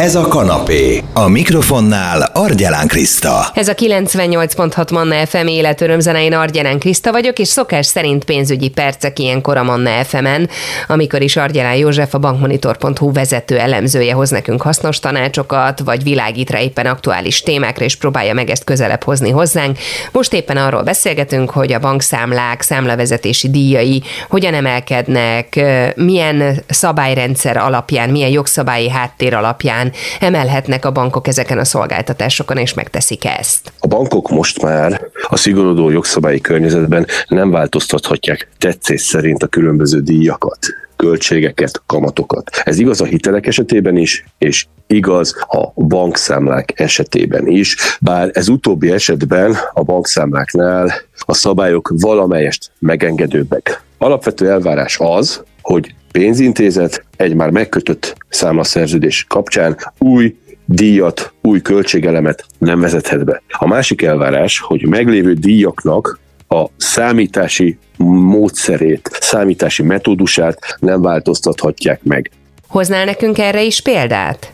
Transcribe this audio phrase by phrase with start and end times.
[0.00, 1.02] Ez a kanapé.
[1.12, 3.46] A mikrofonnál Argyelán Kriszta.
[3.54, 9.18] Ez a 98.6 Manna FM életörömzene, én Argyelán Kriszta vagyok, és szokás szerint pénzügyi percek
[9.18, 10.48] ilyenkor a Manna FM-en,
[10.86, 16.60] amikor is Argyelán József, a bankmonitor.hu vezető elemzője hoz nekünk hasznos tanácsokat, vagy világít rá
[16.60, 19.78] éppen aktuális témákra, és próbálja meg ezt közelebb hozni hozzánk.
[20.12, 25.64] Most éppen arról beszélgetünk, hogy a bankszámlák, számlavezetési díjai hogyan emelkednek,
[25.96, 32.74] milyen szabályrendszer alapján, milyen jogszabályi háttér alapján után emelhetnek a bankok ezeken a szolgáltatásokon, és
[32.74, 33.72] megteszik ezt?
[33.78, 40.58] A bankok most már a szigorodó jogszabályi környezetben nem változtathatják tetszés szerint a különböző díjakat
[40.96, 42.50] költségeket, kamatokat.
[42.64, 48.90] Ez igaz a hitelek esetében is, és igaz a bankszámlák esetében is, bár ez utóbbi
[48.90, 53.82] esetben a bankszámláknál a szabályok valamelyest megengedőbbek.
[53.98, 62.80] Alapvető elvárás az, hogy pénzintézet egy már megkötött számlaszerződés kapcsán új díjat, új költségelemet nem
[62.80, 63.42] vezethet be.
[63.48, 72.30] A másik elvárás, hogy meglévő díjaknak a számítási módszerét, számítási metódusát nem változtathatják meg.
[72.68, 74.52] Hoznál nekünk erre is példát?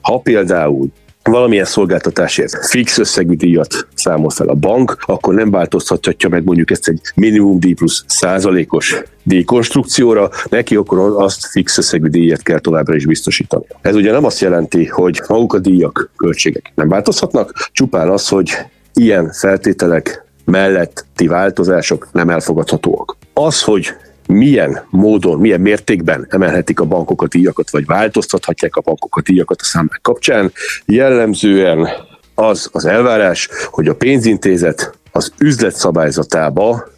[0.00, 0.88] Ha például
[1.30, 6.88] valamilyen szolgáltatásért fix összegű díjat számol fel a bank, akkor nem változtathatja meg mondjuk ezt
[6.88, 13.06] egy minimum díj plusz százalékos díjkonstrukcióra, neki akkor azt fix összegű díjat kell továbbra is
[13.06, 13.64] biztosítani.
[13.80, 18.50] Ez ugye nem azt jelenti, hogy maguk a díjak, költségek nem változhatnak, csupán az, hogy
[18.94, 23.16] ilyen feltételek melletti változások nem elfogadhatóak.
[23.32, 23.94] Az, hogy
[24.26, 29.60] milyen módon, milyen mértékben emelhetik a bankok a díjakat, vagy változtathatják a bankok a díjakat
[29.60, 30.52] a számlák kapcsán.
[30.86, 31.88] Jellemzően
[32.34, 36.92] az az elvárás, hogy a pénzintézet az üzletszabályzatába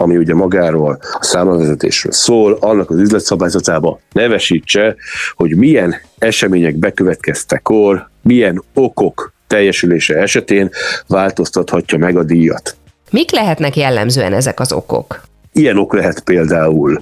[0.00, 4.96] ami ugye magáról a számlavezetésről szól, annak az üzletszabályzatába nevesítse,
[5.34, 10.70] hogy milyen események bekövetkeztekor, milyen okok teljesülése esetén
[11.06, 12.76] változtathatja meg a díjat.
[13.10, 15.20] Mik lehetnek jellemzően ezek az okok?
[15.52, 17.00] Ilyen ok lehet például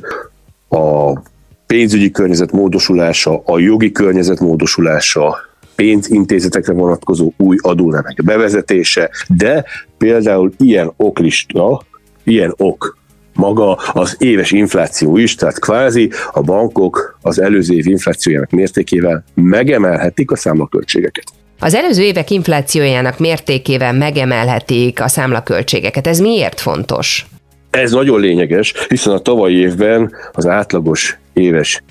[0.68, 1.18] a
[1.66, 5.36] pénzügyi környezet módosulása, a jogi környezet módosulása,
[5.76, 9.64] pénzintézetekre vonatkozó új adónemek bevezetése, de
[9.98, 11.82] például ilyen oklista,
[12.24, 12.96] ilyen ok
[13.34, 20.30] maga az éves infláció is, tehát kvázi a bankok az előző év inflációjának mértékével megemelhetik
[20.30, 21.24] a számlaköltségeket.
[21.58, 26.06] Az előző évek inflációjának mértékével megemelhetik a számlaköltségeket.
[26.06, 27.26] Ez miért fontos?
[27.70, 31.82] Ez nagyon lényeges, hiszen a tavalyi évben az átlagos éves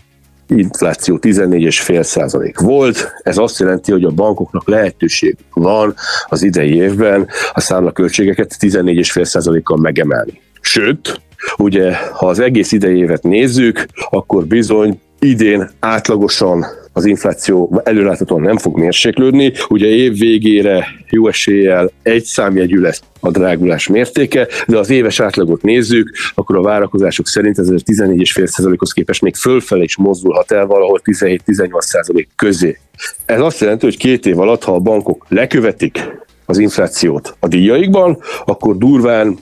[0.47, 3.11] infláció 14,5 százalék volt.
[3.23, 5.95] Ez azt jelenti, hogy a bankoknak lehetőség van
[6.27, 10.41] az idei évben a számlaköltségeket 14,5 százalékkal megemelni.
[10.61, 11.21] Sőt,
[11.57, 16.65] ugye, ha az egész idei évet nézzük, akkor bizony idén átlagosan
[16.97, 19.53] az infláció előláthatóan nem fog mérséklődni.
[19.69, 25.61] Ugye év végére jó eséllyel egy számjegyű lesz a drágulás mértéke, de az éves átlagot
[25.61, 32.25] nézzük, akkor a várakozások szerint ez 14,5%-hoz képest még fölfelé is mozdulhat el valahol 17-18%
[32.35, 32.79] közé.
[33.25, 36.09] Ez azt jelenti, hogy két év alatt, ha a bankok lekövetik
[36.45, 39.37] az inflációt a díjaikban, akkor durván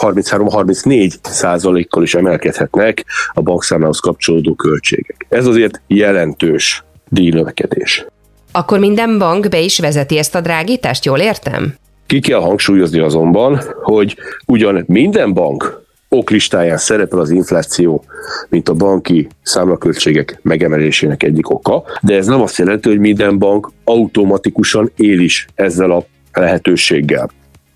[0.00, 5.26] 33-34 százalékkal is emelkedhetnek a bankszámlához kapcsolódó költségek.
[5.28, 8.06] Ez azért jelentős díjnövekedés.
[8.52, 11.74] Akkor minden bank be is vezeti ezt a drágítást, jól értem?
[12.06, 18.04] Ki kell hangsúlyozni azonban, hogy ugyan minden bank oklistáján szerepel az infláció,
[18.48, 23.70] mint a banki számlaköltségek megemelésének egyik oka, de ez nem azt jelenti, hogy minden bank
[23.84, 27.30] automatikusan él is ezzel a lehetőséggel.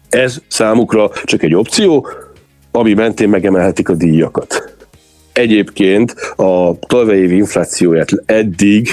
[0.09, 2.09] Ez számukra csak egy opció,
[2.70, 4.75] ami mentén megemelhetik a díjakat.
[5.32, 8.88] Egyébként a tavalyi év inflációját eddig,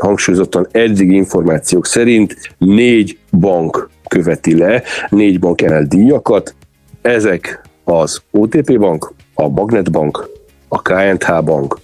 [0.00, 6.54] hangsúlyozottan eddig információk szerint négy bank követi le, négy bank emel díjakat.
[7.02, 10.28] Ezek az OTP bank, a Magnet bank,
[10.68, 11.80] a KNH bank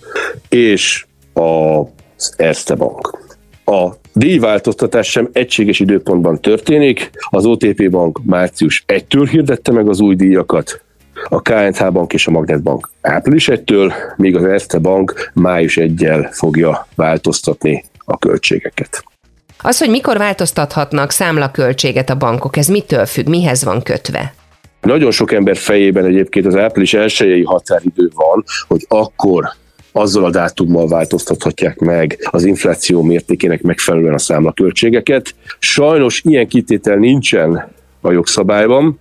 [0.48, 3.18] és az Erste bank.
[3.64, 7.10] A díjváltoztatás sem egységes időpontban történik.
[7.30, 10.82] Az OTP bank március 1-től hirdette meg az új díjakat,
[11.28, 16.08] a KNH bank és a Magnet bank április 1-től, míg az Erste bank május 1
[16.30, 19.04] fogja változtatni a költségeket.
[19.62, 24.34] Az, hogy mikor változtathatnak számlaköltséget a bankok, ez mitől függ, mihez van kötve?
[24.80, 29.48] Nagyon sok ember fejében egyébként az április elsőjei határidő van, hogy akkor
[29.92, 35.34] azzal a dátummal változtathatják meg az infláció mértékének megfelelően a számlaköltségeket.
[35.58, 39.00] Sajnos ilyen kitétel nincsen a jogszabályban.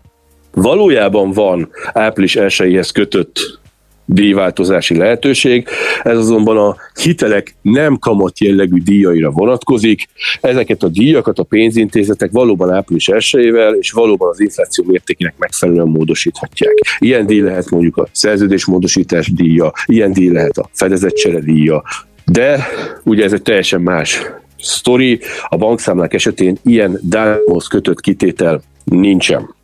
[0.51, 3.59] Valójában van április elsőjéhez kötött
[4.05, 5.67] díjváltozási lehetőség.
[6.03, 10.07] Ez azonban a hitelek nem kamat jellegű díjaira vonatkozik.
[10.41, 13.35] Ezeket a díjakat a pénzintézetek valóban április 1
[13.79, 16.73] és valóban az infláció mértékének megfelelően módosíthatják.
[16.99, 21.83] Ilyen díj lehet mondjuk a szerződésmódosítás díja, ilyen díj lehet a fedezetcsere díja,
[22.25, 22.67] de
[23.03, 24.21] ugye ez egy teljesen más
[24.59, 25.19] sztori.
[25.47, 29.55] A bankszámlák esetén ilyen dátumhoz kötött kitétel nincsen.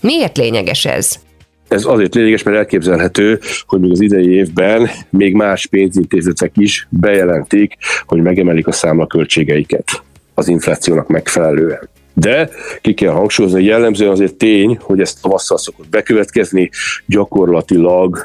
[0.00, 1.18] Miért lényeges ez?
[1.68, 7.76] Ez azért lényeges, mert elképzelhető, hogy még az idei évben még más pénzintézetek is bejelentik,
[8.06, 10.02] hogy megemelik a számlaköltségeiket
[10.34, 11.88] az inflációnak megfelelően.
[12.14, 12.50] De
[12.80, 16.70] ki kell hangsúlyozni, hogy jellemzően azért tény, hogy ezt tavasszal szokott bekövetkezni,
[17.06, 18.18] gyakorlatilag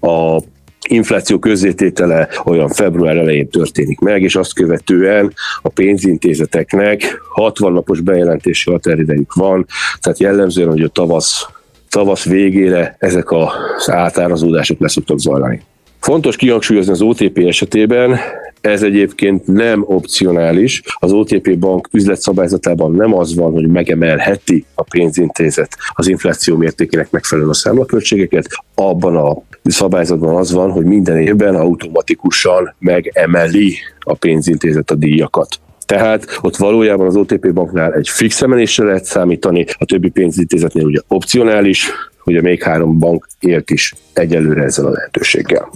[0.00, 0.40] a
[0.88, 8.70] infláció közzététele olyan február elején történik meg, és azt követően a pénzintézeteknek 60 napos bejelentési
[8.70, 9.66] határidejük van,
[10.00, 11.46] tehát jellemzően, hogy a tavasz,
[11.92, 15.62] tavasz végére ezek az átárazódások leszoktak zajlani.
[16.00, 18.18] Fontos kihangsúlyozni az OTP esetében,
[18.62, 20.82] ez egyébként nem opcionális.
[20.98, 27.52] Az OTP bank üzletszabályzatában nem az van, hogy megemelheti a pénzintézet az infláció mértékének megfelelően
[27.52, 28.46] a számlaköltségeket.
[28.74, 35.60] Abban a szabályzatban az van, hogy minden évben automatikusan megemeli a pénzintézet a díjakat.
[35.92, 41.00] Tehát ott valójában az OTP banknál egy fix emelésre lehet számítani, a többi pénzintézetnél ugye
[41.08, 41.90] opcionális,
[42.24, 45.70] ugye még három bank élt is egyelőre ezzel a lehetőséggel.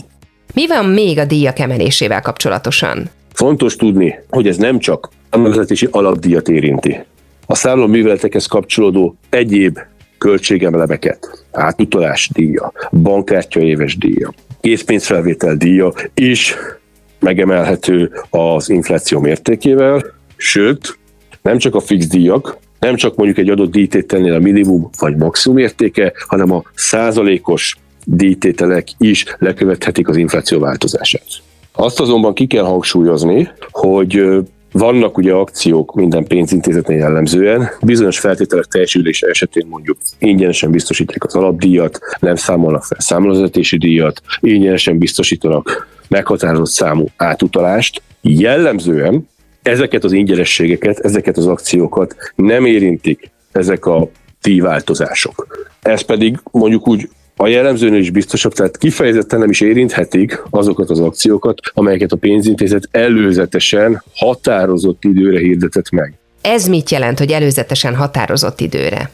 [0.54, 3.10] Mi van még a díjak emelésével kapcsolatosan?
[3.32, 6.98] Fontos tudni, hogy ez nem csak a vezetési alapdíjat érinti.
[7.46, 9.78] A számló műveletekhez kapcsolódó egyéb
[10.18, 16.54] költségemelemeket, átutalás díja, bankkártya éves díja, készpénzfelvétel díja is
[17.20, 20.04] megemelhető az infláció mértékével,
[20.36, 20.98] sőt,
[21.42, 25.58] nem csak a fix díjak, nem csak mondjuk egy adott díjtételnél a minimum vagy maximum
[25.58, 31.26] értéke, hanem a százalékos díjtételek is lekövethetik az infláció változását.
[31.72, 34.24] Azt azonban ki kell hangsúlyozni, hogy
[34.72, 41.98] vannak ugye akciók minden pénzintézetnél jellemzően, bizonyos feltételek teljesülése esetén mondjuk ingyenesen biztosítják az alapdíjat,
[42.20, 48.02] nem számolnak fel számlazatési díjat, ingyenesen biztosítanak meghatározott számú átutalást.
[48.20, 49.28] Jellemzően
[49.62, 54.10] ezeket az ingyenességeket, ezeket az akciókat nem érintik ezek a
[54.40, 55.68] díjváltozások.
[55.82, 61.00] Ez pedig mondjuk úgy a jellemzőnél is biztosabb, tehát kifejezetten nem is érinthetik azokat az
[61.00, 66.14] akciókat, amelyeket a pénzintézet előzetesen határozott időre hirdetett meg.
[66.40, 69.10] Ez mit jelent, hogy előzetesen határozott időre?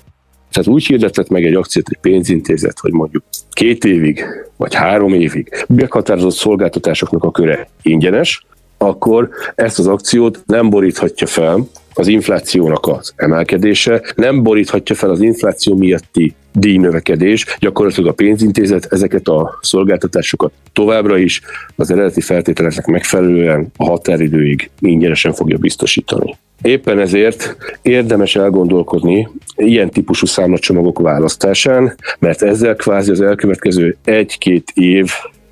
[0.52, 4.24] Tehát úgy hirdetett meg egy akciót egy pénzintézet, hogy mondjuk két évig,
[4.56, 8.46] vagy három évig meghatározott szolgáltatásoknak a köre ingyenes,
[8.78, 15.20] akkor ezt az akciót nem boríthatja fel az inflációnak az emelkedése, nem boríthatja fel az
[15.20, 21.40] infláció miatti díjnövekedés, gyakorlatilag a pénzintézet ezeket a szolgáltatásokat továbbra is
[21.76, 26.36] az eredeti feltételeknek megfelelően a határidőig ingyenesen fogja biztosítani.
[26.62, 35.10] Éppen ezért érdemes elgondolkodni ilyen típusú számlacsomagok választásán, mert ezzel kvázi az elkövetkező egy-két év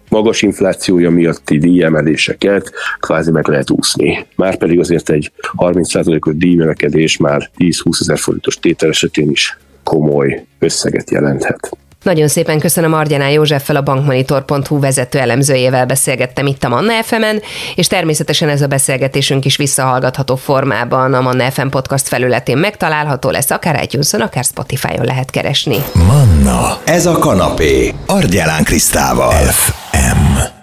[0.09, 4.27] magas inflációja miatti díjemeléseket kvázi meg lehet úszni.
[4.37, 9.59] Márpedig azért egy 30%-os díjnövekedés már 10-20 ezer forintos tétel esetén is
[9.91, 11.71] komoly összeget jelenthet.
[12.03, 17.25] Nagyon szépen köszönöm Argyaná Józseffel, a bankmonitor.hu vezető elemzőjével beszélgettem itt a Manna fm
[17.75, 23.51] és természetesen ez a beszélgetésünk is visszahallgatható formában a Manna FM podcast felületén megtalálható lesz,
[23.51, 25.77] akár itunes akár Spotify-on lehet keresni.
[25.93, 29.33] Manna, ez a kanapé, Argyelán Krisztával.
[29.33, 30.60] FM.